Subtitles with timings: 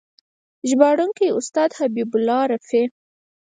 [0.69, 2.85] ژباړونکی: استاد حبیب الله رفیع